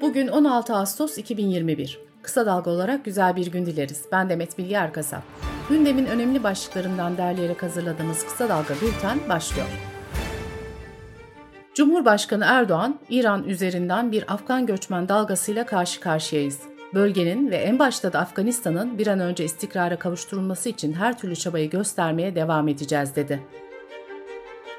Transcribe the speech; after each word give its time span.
Bugün 0.00 0.28
16 0.28 0.74
Ağustos 0.74 1.18
2021. 1.18 1.98
Kısa 2.22 2.46
dalga 2.46 2.70
olarak 2.70 3.04
güzel 3.04 3.36
bir 3.36 3.46
gün 3.46 3.66
dileriz. 3.66 4.04
Ben 4.12 4.28
Demet 4.28 4.58
Bilge 4.58 4.74
Erkasap. 4.74 5.22
Gündemin 5.68 6.06
önemli 6.06 6.42
başlıklarından 6.42 7.16
derleyerek 7.16 7.62
hazırladığımız 7.62 8.24
Kısa 8.24 8.48
Dalga 8.48 8.74
Bülten 8.74 9.18
başlıyor. 9.28 9.66
Cumhurbaşkanı 11.74 12.44
Erdoğan, 12.48 12.98
İran 13.10 13.44
üzerinden 13.44 14.12
bir 14.12 14.32
Afgan 14.32 14.66
göçmen 14.66 15.08
dalgasıyla 15.08 15.66
karşı 15.66 16.00
karşıyayız. 16.00 16.60
Bölgenin 16.94 17.50
ve 17.50 17.56
en 17.56 17.78
başta 17.78 18.12
da 18.12 18.18
Afganistan'ın 18.18 18.98
bir 18.98 19.06
an 19.06 19.20
önce 19.20 19.44
istikrara 19.44 19.98
kavuşturulması 19.98 20.68
için 20.68 20.92
her 20.92 21.18
türlü 21.18 21.36
çabayı 21.36 21.70
göstermeye 21.70 22.34
devam 22.34 22.68
edeceğiz 22.68 23.16
dedi. 23.16 23.40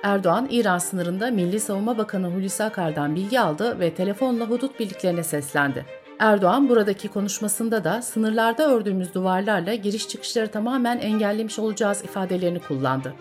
Erdoğan, 0.03 0.47
İran 0.51 0.77
sınırında 0.77 1.31
Milli 1.31 1.59
Savunma 1.59 1.97
Bakanı 1.97 2.27
Hulusi 2.27 2.63
Akar'dan 2.63 3.15
bilgi 3.15 3.39
aldı 3.39 3.79
ve 3.79 3.93
telefonla 3.93 4.45
hudut 4.45 4.79
birliklerine 4.79 5.23
seslendi. 5.23 5.85
Erdoğan 6.19 6.69
buradaki 6.69 7.07
konuşmasında 7.07 7.83
da 7.83 8.01
sınırlarda 8.01 8.71
ördüğümüz 8.71 9.13
duvarlarla 9.13 9.75
giriş 9.75 10.07
çıkışları 10.07 10.47
tamamen 10.47 10.97
engellemiş 10.97 11.59
olacağız 11.59 12.03
ifadelerini 12.03 12.59
kullandı. 12.59 13.13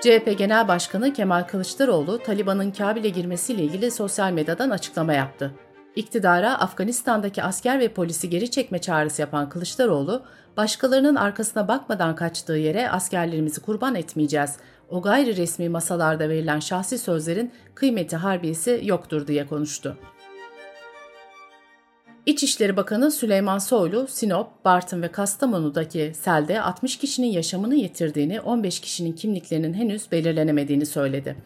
CHP 0.00 0.38
Genel 0.38 0.68
Başkanı 0.68 1.12
Kemal 1.12 1.42
Kılıçdaroğlu, 1.42 2.18
Taliban'ın 2.18 2.70
Kabil'e 2.70 3.08
girmesiyle 3.08 3.62
ilgili 3.62 3.90
sosyal 3.90 4.32
medyadan 4.32 4.70
açıklama 4.70 5.12
yaptı. 5.12 5.52
İktidara 5.96 6.58
Afganistan'daki 6.58 7.42
asker 7.42 7.80
ve 7.80 7.88
polisi 7.88 8.30
geri 8.30 8.50
çekme 8.50 8.78
çağrısı 8.78 9.20
yapan 9.22 9.48
Kılıçdaroğlu, 9.48 10.22
başkalarının 10.56 11.14
arkasına 11.14 11.68
bakmadan 11.68 12.14
kaçtığı 12.14 12.52
yere 12.56 12.90
askerlerimizi 12.90 13.60
kurban 13.60 13.94
etmeyeceğiz, 13.94 14.56
o 14.90 15.02
gayri 15.02 15.36
resmi 15.36 15.68
masalarda 15.68 16.28
verilen 16.28 16.60
şahsi 16.60 16.98
sözlerin 16.98 17.52
kıymeti 17.74 18.16
harbiyesi 18.16 18.80
yoktur 18.84 19.26
diye 19.26 19.46
konuştu. 19.46 19.96
İçişleri 22.26 22.76
Bakanı 22.76 23.10
Süleyman 23.10 23.58
Soylu, 23.58 24.06
Sinop, 24.06 24.64
Bartın 24.64 25.02
ve 25.02 25.08
Kastamonu'daki 25.08 26.12
selde 26.14 26.60
60 26.60 26.98
kişinin 26.98 27.26
yaşamını 27.26 27.74
yitirdiğini, 27.74 28.40
15 28.40 28.80
kişinin 28.80 29.12
kimliklerinin 29.12 29.74
henüz 29.74 30.12
belirlenemediğini 30.12 30.86
söyledi. 30.86 31.36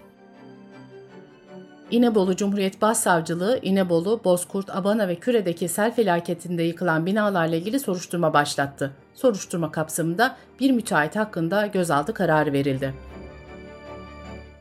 İnebolu 1.91 2.37
Cumhuriyet 2.37 2.83
Başsavcılığı, 2.83 3.59
İnebolu, 3.63 4.21
Bozkurt, 4.25 4.77
Abana 4.77 5.09
ve 5.09 5.15
Küre'deki 5.15 5.69
sel 5.69 5.95
felaketinde 5.95 6.63
yıkılan 6.63 7.07
binalarla 7.07 7.57
ilgili 7.57 7.81
soruşturma 7.81 8.35
başlattı. 8.35 8.93
Soruşturma 9.15 9.73
kapsamında 9.73 10.37
bir 10.61 10.71
müteahhit 10.71 11.17
hakkında 11.17 11.67
gözaltı 11.67 12.15
kararı 12.15 12.53
verildi. 12.53 12.95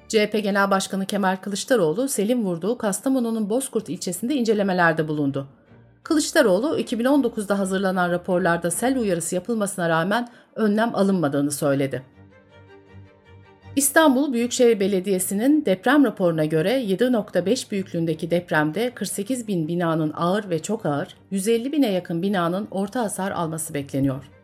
CHP 0.09 0.43
Genel 0.43 0.71
Başkanı 0.71 1.05
Kemal 1.05 1.35
Kılıçdaroğlu, 1.35 2.07
Selim 2.07 2.45
vurduğu 2.45 2.77
Kastamonu'nun 2.77 3.49
Bozkurt 3.49 3.89
ilçesinde 3.89 4.35
incelemelerde 4.35 5.07
bulundu. 5.07 5.47
Kılıçdaroğlu, 6.03 6.79
2019'da 6.79 7.59
hazırlanan 7.59 8.11
raporlarda 8.11 8.71
sel 8.71 8.97
uyarısı 8.97 9.35
yapılmasına 9.35 9.89
rağmen 9.89 10.29
önlem 10.55 10.95
alınmadığını 10.95 11.51
söyledi. 11.51 12.03
İstanbul 13.75 14.33
Büyükşehir 14.33 14.79
Belediyesi'nin 14.79 15.66
deprem 15.66 16.05
raporuna 16.05 16.45
göre 16.45 16.83
7.5 16.83 17.71
büyüklüğündeki 17.71 18.31
depremde 18.31 18.91
48 18.95 19.47
bin 19.47 19.67
binanın 19.67 20.13
ağır 20.16 20.49
ve 20.49 20.61
çok 20.61 20.85
ağır, 20.85 21.16
150 21.31 21.71
bine 21.71 21.91
yakın 21.91 22.21
binanın 22.21 22.67
orta 22.71 23.01
hasar 23.01 23.31
alması 23.31 23.73
bekleniyor. 23.73 24.38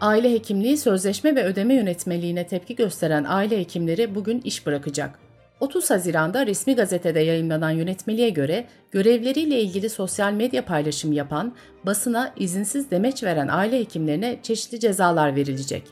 Aile 0.00 0.32
hekimliği 0.32 0.76
sözleşme 0.76 1.36
ve 1.36 1.44
ödeme 1.44 1.74
yönetmeliğine 1.74 2.46
tepki 2.46 2.76
gösteren 2.76 3.24
aile 3.28 3.58
hekimleri 3.58 4.14
bugün 4.14 4.40
iş 4.40 4.66
bırakacak. 4.66 5.18
30 5.60 5.90
Haziran'da 5.90 6.46
resmi 6.46 6.76
gazetede 6.76 7.20
yayınlanan 7.20 7.70
yönetmeliğe 7.70 8.30
göre 8.30 8.66
görevleriyle 8.90 9.60
ilgili 9.60 9.90
sosyal 9.90 10.32
medya 10.32 10.64
paylaşımı 10.64 11.14
yapan, 11.14 11.54
basına 11.86 12.32
izinsiz 12.36 12.90
demeç 12.90 13.24
veren 13.24 13.48
aile 13.48 13.78
hekimlerine 13.78 14.38
çeşitli 14.42 14.80
cezalar 14.80 15.36
verilecek. 15.36 15.82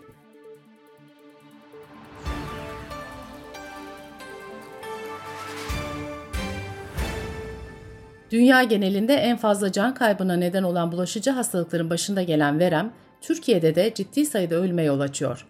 Dünya 8.30 8.62
genelinde 8.62 9.14
en 9.14 9.36
fazla 9.36 9.72
can 9.72 9.94
kaybına 9.94 10.36
neden 10.36 10.62
olan 10.62 10.92
bulaşıcı 10.92 11.30
hastalıkların 11.30 11.90
başında 11.90 12.22
gelen 12.22 12.58
verem, 12.58 12.92
Türkiye'de 13.20 13.74
de 13.74 13.94
ciddi 13.94 14.26
sayıda 14.26 14.54
ölüme 14.54 14.82
yol 14.82 15.00
açıyor. 15.00 15.46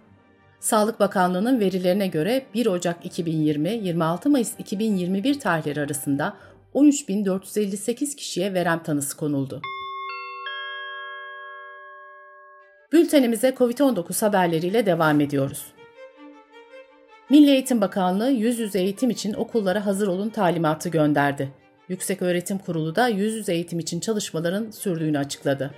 Sağlık 0.61 1.01
Bakanlığı'nın 1.01 1.61
verilerine 1.61 2.06
göre 2.06 2.47
1 2.55 2.67
Ocak 2.67 3.06
2020-26 3.06 4.29
Mayıs 4.29 4.53
2021 4.59 5.41
tarihleri 5.41 5.81
arasında 5.81 6.37
13.458 6.75 8.17
kişiye 8.17 8.55
verem 8.55 8.83
tanısı 8.83 9.17
konuldu. 9.17 9.62
Bültenimize 12.93 13.49
COVID-19 13.49 14.21
haberleriyle 14.21 14.87
devam 14.87 15.21
ediyoruz. 15.21 15.67
Milli 17.31 17.50
Eğitim 17.50 17.81
Bakanlığı 17.81 18.31
yüz 18.31 18.59
yüze 18.59 18.81
eğitim 18.81 19.11
için 19.11 19.35
okullara 19.35 19.87
hazır 19.87 20.09
olun 20.09 20.29
talimatı 20.29 20.89
gönderdi. 20.89 21.53
Yüksek 21.89 22.23
Öğretim 22.23 22.59
Kurulu 22.59 22.97
da 22.97 23.09
yüz 23.09 23.35
yüze 23.35 23.55
eğitim 23.55 23.79
için 23.79 24.00
çalışmaların 24.00 24.71
sürdüğünü 24.71 25.19
açıkladı. 25.19 25.71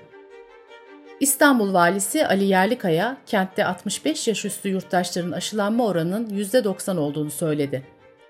İstanbul 1.20 1.74
Valisi 1.74 2.26
Ali 2.26 2.44
Yerlikaya, 2.44 3.16
kentte 3.26 3.64
65 3.64 4.28
yaş 4.28 4.44
üstü 4.44 4.68
yurttaşların 4.68 5.30
aşılanma 5.30 5.86
oranının 5.86 6.30
%90 6.30 6.98
olduğunu 6.98 7.30
söyledi. 7.30 7.82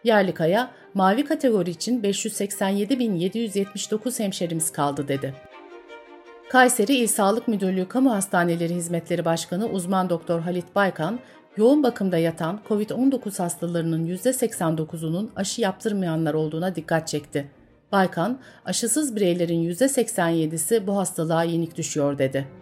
Yerlikaya, 0.05 0.71
mavi 0.95 1.25
kategori 1.25 1.71
için 1.71 2.03
587.779 2.03 4.23
hemşerimiz 4.23 4.73
kaldı 4.73 5.09
dedi. 5.09 5.35
Kayseri 6.49 6.97
İl 6.97 7.07
Sağlık 7.07 7.49
Müdürlüğü 7.49 7.89
Kamu 7.89 8.15
Hastaneleri 8.15 8.75
Hizmetleri 8.75 9.25
Başkanı 9.25 9.67
uzman 9.67 10.11
doktor 10.11 10.41
Halit 10.41 10.75
Baykan, 10.75 11.21
yoğun 11.57 11.83
bakımda 11.83 12.19
yatan 12.19 12.61
COVID-19 12.69 13.43
hastalarının 13.43 14.07
%89'unun 14.07 15.29
aşı 15.37 15.61
yaptırmayanlar 15.61 16.35
olduğuna 16.35 16.77
dikkat 16.77 17.09
çekti. 17.09 17.51
Baykan, 17.93 18.39
aşısız 18.65 19.17
bireylerin 19.17 19.71
%87'si 19.71 20.87
bu 20.87 20.97
hastalığa 20.97 21.45
yenik 21.45 21.77
düşüyor 21.77 22.19
dedi. 22.19 22.60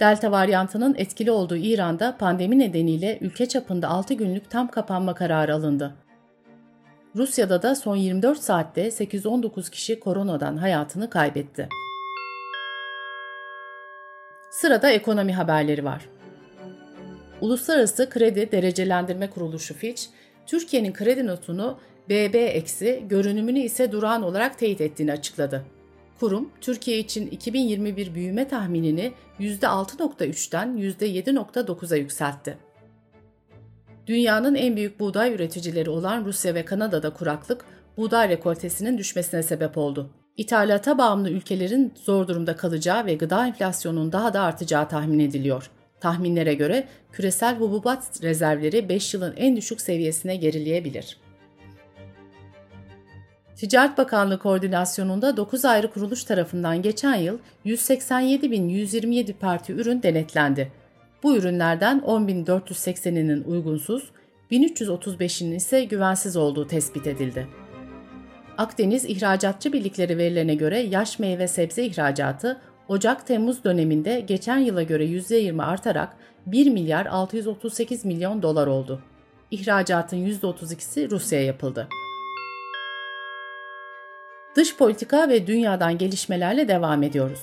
Delta 0.00 0.32
varyantının 0.32 0.94
etkili 0.98 1.30
olduğu 1.30 1.56
İran'da 1.56 2.16
pandemi 2.16 2.58
nedeniyle 2.58 3.18
ülke 3.20 3.48
çapında 3.48 3.88
6 3.88 4.14
günlük 4.14 4.50
tam 4.50 4.70
kapanma 4.70 5.14
kararı 5.14 5.54
alındı. 5.54 5.94
Rusya'da 7.16 7.62
da 7.62 7.74
son 7.74 7.96
24 7.96 8.38
saatte 8.38 8.90
819 8.90 9.70
kişi 9.70 10.00
koronadan 10.00 10.56
hayatını 10.56 11.10
kaybetti. 11.10 11.68
Sırada 14.50 14.90
ekonomi 14.90 15.34
haberleri 15.34 15.84
var. 15.84 16.08
Uluslararası 17.40 18.10
Kredi 18.10 18.52
Derecelendirme 18.52 19.30
Kuruluşu 19.30 19.74
Fitch, 19.74 20.02
Türkiye'nin 20.46 20.92
kredi 20.92 21.26
notunu 21.26 21.78
BB 22.08 22.34
görünümünü 23.08 23.58
ise 23.58 23.92
durağan 23.92 24.22
olarak 24.22 24.58
teyit 24.58 24.80
ettiğini 24.80 25.12
açıkladı. 25.12 25.64
Kurum, 26.20 26.50
Türkiye 26.60 26.98
için 26.98 27.26
2021 27.26 28.14
büyüme 28.14 28.48
tahminini 28.48 29.12
%6.3'ten 29.40 30.68
%7.9'a 30.68 31.96
yükseltti. 31.96 32.58
Dünyanın 34.06 34.54
en 34.54 34.76
büyük 34.76 35.00
buğday 35.00 35.34
üreticileri 35.34 35.90
olan 35.90 36.24
Rusya 36.24 36.54
ve 36.54 36.64
Kanada'da 36.64 37.10
kuraklık, 37.10 37.64
buğday 37.96 38.28
rekoltesinin 38.28 38.98
düşmesine 38.98 39.42
sebep 39.42 39.78
oldu. 39.78 40.10
İthalata 40.36 40.98
bağımlı 40.98 41.30
ülkelerin 41.30 41.94
zor 42.04 42.28
durumda 42.28 42.56
kalacağı 42.56 43.06
ve 43.06 43.14
gıda 43.14 43.46
enflasyonunun 43.46 44.12
daha 44.12 44.34
da 44.34 44.40
artacağı 44.40 44.88
tahmin 44.88 45.18
ediliyor. 45.18 45.70
Tahminlere 46.00 46.54
göre 46.54 46.88
küresel 47.12 47.56
hububat 47.56 48.22
rezervleri 48.22 48.88
5 48.88 49.14
yılın 49.14 49.34
en 49.36 49.56
düşük 49.56 49.80
seviyesine 49.80 50.36
gerileyebilir. 50.36 51.16
Ticaret 53.58 53.98
Bakanlığı 53.98 54.38
koordinasyonunda 54.38 55.36
9 55.36 55.64
ayrı 55.64 55.90
kuruluş 55.90 56.24
tarafından 56.24 56.82
geçen 56.82 57.14
yıl 57.14 57.38
187.127 57.66 59.32
parti 59.32 59.72
ürün 59.72 60.02
denetlendi. 60.02 60.72
Bu 61.22 61.36
ürünlerden 61.36 62.02
10.480'inin 62.06 63.44
uygunsuz, 63.44 64.10
1335'inin 64.50 65.56
ise 65.56 65.84
güvensiz 65.84 66.36
olduğu 66.36 66.66
tespit 66.66 67.06
edildi. 67.06 67.46
Akdeniz 68.58 69.04
İhracatçı 69.04 69.72
Birlikleri 69.72 70.18
verilerine 70.18 70.54
göre 70.54 70.78
yaş 70.78 71.18
meyve 71.18 71.48
sebze 71.48 71.84
ihracatı 71.84 72.60
Ocak-Temmuz 72.88 73.64
döneminde 73.64 74.20
geçen 74.20 74.58
yıla 74.58 74.82
göre 74.82 75.06
%20 75.06 75.62
artarak 75.62 76.16
1 76.46 76.70
milyar 76.70 77.06
638 77.06 78.04
milyon 78.04 78.42
dolar 78.42 78.66
oldu. 78.66 79.02
İhracatın 79.50 80.16
%32'si 80.16 81.10
Rusya'ya 81.10 81.44
yapıldı. 81.44 81.88
Dış 84.58 84.76
politika 84.76 85.28
ve 85.28 85.46
dünyadan 85.46 85.98
gelişmelerle 85.98 86.68
devam 86.68 87.02
ediyoruz. 87.02 87.40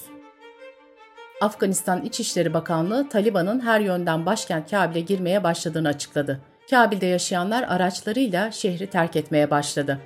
Afganistan 1.42 2.02
İçişleri 2.02 2.54
Bakanlığı 2.54 3.10
Taliban'ın 3.10 3.60
her 3.60 3.80
yönden 3.80 4.26
başkent 4.26 4.72
Kabil'e 4.72 5.00
girmeye 5.00 5.44
başladığını 5.44 5.88
açıkladı. 5.88 6.40
Kabil'de 6.70 7.06
yaşayanlar 7.06 7.64
araçlarıyla 7.64 8.52
şehri 8.52 8.88
terk 8.88 9.16
etmeye 9.16 9.52
başladı. 9.52 10.00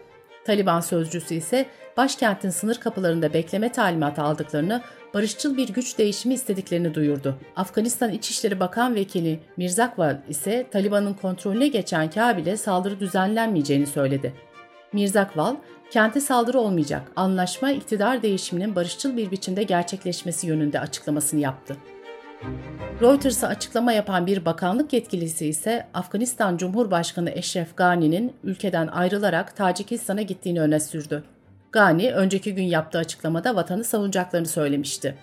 Taliban 0.45 0.81
sözcüsü 0.81 1.35
ise 1.35 1.65
başkentin 1.97 2.49
sınır 2.49 2.75
kapılarında 2.75 3.33
bekleme 3.33 3.71
talimatı 3.71 4.21
aldıklarını, 4.21 4.81
barışçıl 5.13 5.57
bir 5.57 5.69
güç 5.69 5.97
değişimi 5.97 6.33
istediklerini 6.33 6.93
duyurdu. 6.93 7.35
Afganistan 7.55 8.11
İçişleri 8.11 8.59
Bakan 8.59 8.95
Vekili 8.95 9.39
Mirzakval 9.57 10.21
ise 10.29 10.67
Taliban'ın 10.71 11.13
kontrolüne 11.13 11.67
geçen 11.67 12.09
Kabil'e 12.09 12.57
saldırı 12.57 12.99
düzenlenmeyeceğini 12.99 13.87
söyledi. 13.87 14.33
Mirzakval, 14.93 15.55
kente 15.91 16.21
saldırı 16.21 16.59
olmayacak, 16.59 17.11
anlaşma 17.15 17.71
iktidar 17.71 18.21
değişiminin 18.21 18.75
barışçıl 18.75 19.17
bir 19.17 19.31
biçimde 19.31 19.63
gerçekleşmesi 19.63 20.47
yönünde 20.47 20.79
açıklamasını 20.79 21.39
yaptı. 21.39 21.77
Reuters'a 23.01 23.47
açıklama 23.47 23.91
yapan 23.91 24.27
bir 24.27 24.45
bakanlık 24.45 24.93
yetkilisi 24.93 25.45
ise 25.45 25.87
Afganistan 25.93 26.57
Cumhurbaşkanı 26.57 27.31
Eşref 27.31 27.77
Gani'nin 27.77 28.33
ülkeden 28.43 28.87
ayrılarak 28.87 29.55
Tacikistan'a 29.55 30.21
gittiğini 30.21 30.61
öne 30.61 30.79
sürdü. 30.79 31.23
Gani 31.71 32.11
önceki 32.11 32.55
gün 32.55 32.63
yaptığı 32.63 32.97
açıklamada 32.97 33.55
vatanı 33.55 33.83
savunacaklarını 33.83 34.47
söylemişti. 34.47 35.15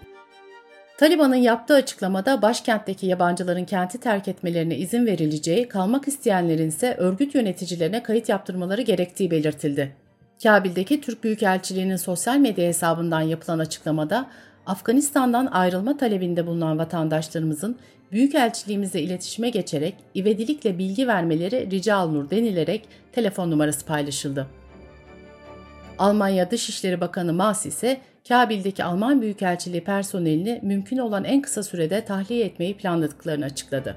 Taliban'ın 0.99 1.35
yaptığı 1.35 1.75
açıklamada 1.75 2.43
başkentteki 2.43 3.07
yabancıların 3.07 3.65
kenti 3.65 4.01
terk 4.01 4.29
etmelerine 4.29 4.77
izin 4.77 5.07
verileceği, 5.07 5.69
kalmak 5.69 6.09
isteyenlerin 6.09 6.69
ise 6.69 6.95
örgüt 6.99 7.35
yöneticilerine 7.35 8.03
kayıt 8.03 8.29
yaptırmaları 8.29 8.83
gerektiği 8.83 9.31
belirtildi. 9.31 10.06
Kabil'deki 10.43 11.01
Türk 11.01 11.25
Büyükelçiliği'nin 11.25 11.97
sosyal 11.97 12.37
medya 12.37 12.67
hesabından 12.69 13.21
yapılan 13.21 13.59
açıklamada 13.59 14.27
Afganistan'dan 14.67 15.47
ayrılma 15.47 15.97
talebinde 15.97 16.47
bulunan 16.47 16.79
vatandaşlarımızın 16.79 17.79
Büyükelçiliğimizle 18.13 19.03
iletişime 19.03 19.51
geçerek 19.51 19.95
ivedilikle 20.17 20.79
bilgi 20.79 21.09
vermeleri 21.09 21.71
rica 21.71 22.05
olunur 22.05 22.31
denilerek 22.31 22.89
telefon 23.13 23.51
numarası 23.51 23.87
paylaşıldı. 23.87 24.47
Almanya 25.99 26.51
Dışişleri 26.51 27.01
Bakanı 27.01 27.33
Maas 27.33 27.67
ise 27.67 28.01
Kabil'deki 28.29 28.85
Alman 28.85 29.23
Büyükelçiliği 29.23 29.85
personelini 29.85 30.61
mümkün 30.63 30.99
olan 30.99 31.25
en 31.25 31.43
kısa 31.43 31.63
sürede 31.63 32.05
tahliye 32.05 32.45
etmeyi 32.45 32.77
planladıklarını 32.77 33.45
açıkladı. 33.45 33.97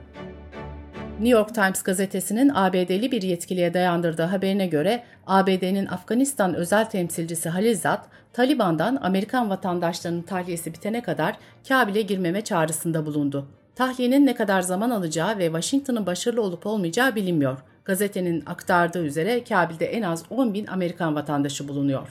New 1.20 1.38
York 1.38 1.56
Times 1.56 1.84
gazetesinin 1.84 2.52
ABD'li 2.54 3.12
bir 3.12 3.22
yetkiliye 3.22 3.74
dayandırdığı 3.74 4.24
haberine 4.24 4.68
göre 4.68 5.04
ABD'nin 5.28 5.86
Afganistan 5.86 6.54
özel 6.54 6.86
temsilcisi 6.86 7.50
Halil 7.50 7.76
Zat, 7.76 8.06
Taliban'dan 8.34 9.00
Amerikan 9.02 9.50
vatandaşlarının 9.50 10.22
tahliyesi 10.22 10.74
bitene 10.74 11.02
kadar 11.02 11.38
Kabil'e 11.68 12.02
girmeme 12.02 12.42
çağrısında 12.42 13.06
bulundu. 13.06 13.48
Tahliyenin 13.76 14.26
ne 14.26 14.36
kadar 14.36 14.62
zaman 14.62 14.90
alacağı 14.90 15.38
ve 15.38 15.46
Washington'ın 15.46 16.06
başarılı 16.06 16.42
olup 16.42 16.66
olmayacağı 16.66 17.16
bilinmiyor. 17.16 17.58
Gazetenin 17.86 18.44
aktardığı 18.46 19.06
üzere 19.06 19.44
Kabil'de 19.44 19.86
en 19.86 20.02
az 20.02 20.24
10 20.30 20.54
bin 20.54 20.68
Amerikan 20.68 21.16
vatandaşı 21.16 21.68
bulunuyor. 21.68 22.08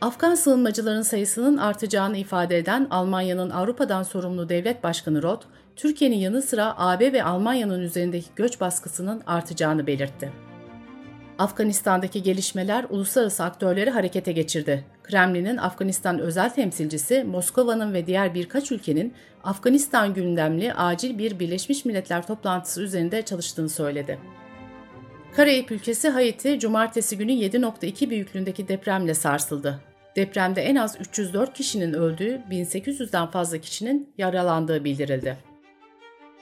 Afgan 0.00 0.34
sığınmacıların 0.34 1.02
sayısının 1.02 1.56
artacağını 1.56 2.16
ifade 2.16 2.58
eden 2.58 2.86
Almanya'nın 2.90 3.50
Avrupa'dan 3.50 4.02
sorumlu 4.02 4.48
devlet 4.48 4.84
başkanı 4.84 5.22
Roth, 5.22 5.46
Türkiye'nin 5.76 6.16
yanı 6.16 6.42
sıra 6.42 6.74
AB 6.76 7.12
ve 7.12 7.24
Almanya'nın 7.24 7.80
üzerindeki 7.80 8.26
göç 8.36 8.60
baskısının 8.60 9.22
artacağını 9.26 9.86
belirtti. 9.86 10.32
Afganistan'daki 11.38 12.22
gelişmeler 12.22 12.86
uluslararası 12.90 13.44
aktörleri 13.44 13.90
harekete 13.90 14.32
geçirdi. 14.32 14.84
Kremlin'in 15.02 15.56
Afganistan 15.56 16.18
özel 16.18 16.50
temsilcisi 16.50 17.24
Moskova'nın 17.24 17.94
ve 17.94 18.06
diğer 18.06 18.34
birkaç 18.34 18.72
ülkenin 18.72 19.14
Afganistan 19.44 20.14
gündemli 20.14 20.74
acil 20.74 21.18
bir 21.18 21.38
Birleşmiş 21.38 21.84
Milletler 21.84 22.26
toplantısı 22.26 22.82
üzerinde 22.82 23.22
çalıştığını 23.22 23.68
söyledi. 23.68 24.18
Karayip 25.36 25.70
ülkesi 25.70 26.08
Haiti, 26.08 26.58
cumartesi 26.58 27.18
günü 27.18 27.32
7.2 27.32 28.10
büyüklüğündeki 28.10 28.68
depremle 28.68 29.14
sarsıldı. 29.14 29.80
Depremde 30.16 30.62
en 30.62 30.76
az 30.76 30.96
304 31.00 31.54
kişinin 31.54 31.92
öldüğü, 31.92 32.42
1800'den 32.50 33.26
fazla 33.26 33.58
kişinin 33.58 34.12
yaralandığı 34.18 34.84
bildirildi. 34.84 35.53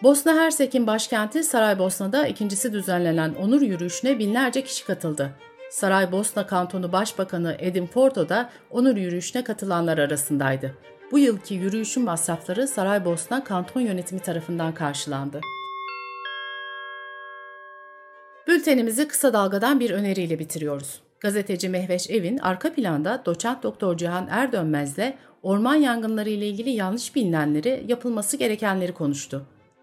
Bosna 0.03 0.35
Hersek'in 0.35 0.87
başkenti 0.87 1.43
Saraybosna'da 1.43 2.27
ikincisi 2.27 2.73
düzenlenen 2.73 3.35
onur 3.35 3.63
yürüyüşüne 3.63 4.19
binlerce 4.19 4.65
kişi 4.65 4.85
katıldı. 4.85 5.31
Saraybosna 5.71 6.47
Kantonu 6.47 6.93
Başbakanı 6.93 7.57
Edin 7.59 7.87
Porto 7.87 8.29
da 8.29 8.51
onur 8.71 8.97
yürüyüşüne 8.97 9.45
katılanlar 9.45 9.99
arasındaydı. 9.99 10.75
Bu 11.13 11.19
yılki 11.19 11.55
yürüyüşün 11.55 12.03
masrafları 12.03 12.69
Saraybosna 12.69 13.45
Kanton 13.45 13.81
Yönetimi 13.81 14.21
tarafından 14.21 14.75
karşılandı. 14.75 15.41
Bültenimizi 18.47 19.09
kısa 19.09 19.33
dalgadan 19.33 19.81
bir 19.81 19.91
öneriyle 19.91 20.39
bitiriyoruz. 20.39 21.01
Gazeteci 21.21 21.69
Mehveş 21.69 22.11
Evin 22.11 22.39
arka 22.39 22.73
planda 22.75 23.23
doçent 23.27 23.63
doktor 23.63 23.97
Cihan 23.97 24.29
Erdönmez'le 24.31 25.15
orman 25.43 25.75
yangınları 25.75 26.29
ile 26.29 26.47
ilgili 26.49 26.71
yanlış 26.71 27.15
bilinenleri, 27.15 27.85
yapılması 27.89 28.37
gerekenleri 28.37 28.93
konuştu. 28.93 29.47